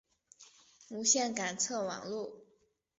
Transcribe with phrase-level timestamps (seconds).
[0.89, 2.43] 无线感测网路。